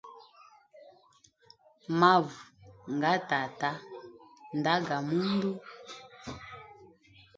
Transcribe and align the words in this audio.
Mavu 1.99 2.39
nga 2.95 3.11
tata 3.29 3.69
nda 4.57 4.73
ga 4.87 4.97
mundu. 5.07 5.51